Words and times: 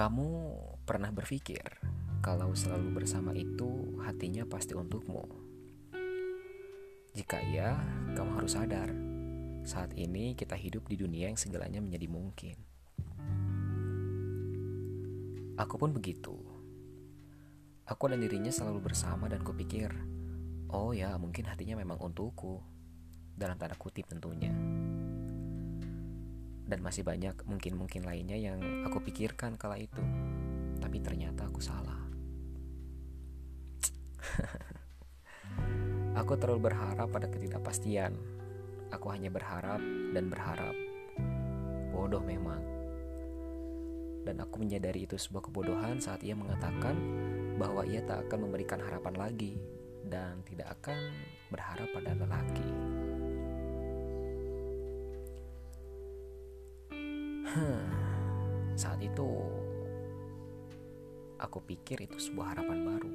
Kamu 0.00 0.56
pernah 0.88 1.12
berpikir 1.12 1.60
kalau 2.24 2.56
selalu 2.56 3.04
bersama 3.04 3.36
itu 3.36 4.00
hatinya 4.00 4.48
pasti 4.48 4.72
untukmu? 4.72 5.28
Jika 7.12 7.36
iya, 7.52 7.76
kamu 8.16 8.40
harus 8.40 8.56
sadar, 8.56 8.88
saat 9.60 9.92
ini 10.00 10.32
kita 10.32 10.56
hidup 10.56 10.88
di 10.88 10.96
dunia 10.96 11.28
yang 11.28 11.36
segalanya 11.36 11.84
menjadi 11.84 12.08
mungkin. 12.08 12.56
Aku 15.60 15.76
pun 15.76 15.92
begitu. 15.92 16.32
Aku 17.84 18.08
dan 18.08 18.24
dirinya 18.24 18.48
selalu 18.48 18.80
bersama 18.80 19.28
dan 19.28 19.44
kupikir, 19.44 19.92
oh 20.72 20.96
ya 20.96 21.12
mungkin 21.20 21.44
hatinya 21.44 21.76
memang 21.76 22.00
untukku. 22.00 22.64
Dalam 23.36 23.60
tanda 23.60 23.76
kutip 23.76 24.08
tentunya 24.08 24.56
dan 26.70 26.78
masih 26.86 27.02
banyak 27.02 27.34
mungkin-mungkin 27.50 28.06
lainnya 28.06 28.38
yang 28.38 28.62
aku 28.86 29.02
pikirkan 29.02 29.58
kala 29.58 29.82
itu. 29.82 29.98
Tapi 30.78 31.02
ternyata 31.02 31.50
aku 31.50 31.58
salah. 31.58 31.98
aku 36.20 36.38
terlalu 36.38 36.70
berharap 36.70 37.10
pada 37.10 37.26
ketidakpastian. 37.26 38.14
Aku 38.94 39.10
hanya 39.10 39.34
berharap 39.34 39.82
dan 40.14 40.30
berharap. 40.30 40.78
Bodoh 41.90 42.22
memang. 42.22 42.62
Dan 44.22 44.38
aku 44.38 44.62
menyadari 44.62 45.10
itu 45.10 45.18
sebuah 45.18 45.50
kebodohan 45.50 45.98
saat 45.98 46.22
ia 46.22 46.38
mengatakan 46.38 46.94
bahwa 47.58 47.82
ia 47.82 47.98
tak 48.06 48.30
akan 48.30 48.46
memberikan 48.46 48.78
harapan 48.78 49.18
lagi 49.18 49.58
dan 50.06 50.38
tidak 50.46 50.78
akan 50.78 51.10
berharap 51.50 51.90
pada 51.90 52.14
lelaki. 52.14 52.70
Saat 58.78 59.02
itu 59.02 59.26
aku 61.40 61.58
pikir 61.66 62.06
itu 62.06 62.16
sebuah 62.20 62.54
harapan 62.54 62.78
baru. 62.86 63.12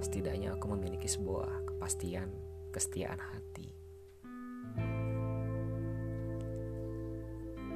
Setidaknya 0.00 0.56
aku 0.56 0.72
memiliki 0.72 1.04
sebuah 1.04 1.68
kepastian, 1.68 2.32
kesetiaan 2.72 3.20
hati. 3.20 3.68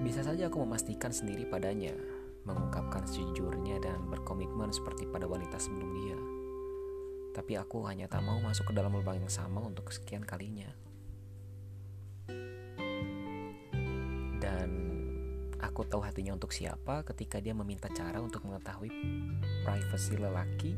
Bisa 0.00 0.24
saja 0.24 0.48
aku 0.48 0.64
memastikan 0.64 1.12
sendiri 1.12 1.48
padanya, 1.48 1.96
mengungkapkan 2.44 3.04
sejujurnya 3.08 3.80
dan 3.80 4.08
berkomitmen 4.12 4.72
seperti 4.72 5.08
pada 5.08 5.24
wanita 5.24 5.56
sebelum 5.56 5.90
dia. 6.04 6.18
Tapi 7.32 7.56
aku 7.56 7.88
hanya 7.88 8.08
tak 8.10 8.24
mau 8.26 8.36
masuk 8.44 8.68
ke 8.68 8.76
dalam 8.76 8.92
lubang 8.92 9.16
yang 9.16 9.32
sama 9.32 9.64
untuk 9.64 9.88
kesekian 9.88 10.24
kalinya. 10.24 10.68
Aku 15.80 15.88
tahu 15.88 16.04
hatinya 16.04 16.36
untuk 16.36 16.52
siapa 16.52 17.00
ketika 17.08 17.40
dia 17.40 17.56
meminta 17.56 17.88
cara 17.88 18.20
untuk 18.20 18.44
mengetahui 18.44 18.92
privasi 19.64 20.20
lelaki 20.20 20.76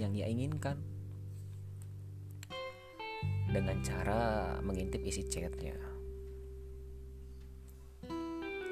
yang 0.00 0.16
ia 0.16 0.32
inginkan. 0.32 0.80
Dengan 3.52 3.84
cara 3.84 4.56
mengintip 4.64 5.04
isi 5.04 5.28
chatnya. 5.28 5.76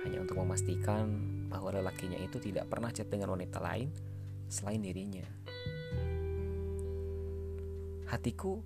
Hanya 0.09 0.25
untuk 0.25 0.41
memastikan 0.41 1.05
bahwa 1.53 1.77
lelakinya 1.77 2.17
itu 2.17 2.41
tidak 2.41 2.65
pernah 2.73 2.89
chat 2.89 3.13
dengan 3.13 3.37
wanita 3.37 3.61
lain 3.61 3.93
selain 4.49 4.81
dirinya. 4.81 5.29
Hatiku 8.09 8.57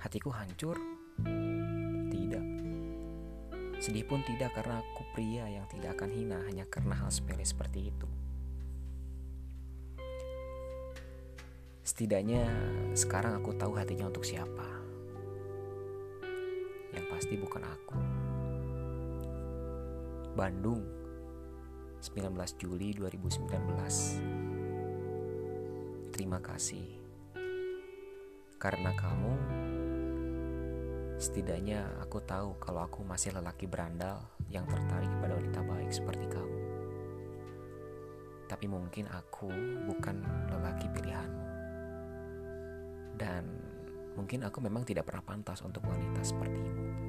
hatiku 0.00 0.32
hancur 0.32 0.80
Sedih 3.76 4.08
pun 4.08 4.24
tidak 4.24 4.56
karena 4.56 4.80
aku 4.80 5.04
pria 5.12 5.44
yang 5.52 5.68
tidak 5.68 6.00
akan 6.00 6.08
hina 6.08 6.40
hanya 6.48 6.64
karena 6.66 6.96
hal 6.96 7.12
sepele 7.12 7.44
seperti 7.44 7.92
itu. 7.92 8.08
Setidaknya 11.86 12.42
sekarang 12.98 13.38
aku 13.38 13.54
tahu 13.54 13.78
hatinya 13.78 14.10
untuk 14.10 14.26
siapa. 14.26 14.66
Yang 16.96 17.06
pasti 17.12 17.34
bukan 17.38 17.62
aku. 17.62 17.98
Bandung, 20.36 20.84
19 22.02 22.60
Juli 22.60 22.92
2019. 22.92 24.20
Terima 26.12 26.40
kasih. 26.40 26.84
Karena 28.56 28.88
kamu 28.96 29.36
Setidaknya 31.16 31.96
aku 32.04 32.20
tahu 32.20 32.60
kalau 32.60 32.84
aku 32.84 33.00
masih 33.00 33.32
lelaki 33.32 33.64
berandal 33.64 34.20
yang 34.52 34.68
tertarik 34.68 35.08
pada 35.16 35.32
wanita 35.32 35.60
baik 35.64 35.88
seperti 35.88 36.28
kamu. 36.28 36.60
Tapi 38.46 38.66
mungkin 38.68 39.08
aku 39.08 39.48
bukan 39.88 40.20
lelaki 40.52 40.86
pilihanmu. 40.92 41.44
Dan 43.16 43.42
mungkin 44.12 44.44
aku 44.44 44.60
memang 44.60 44.84
tidak 44.84 45.08
pernah 45.08 45.24
pantas 45.24 45.64
untuk 45.64 45.88
wanita 45.88 46.20
sepertimu. 46.20 47.05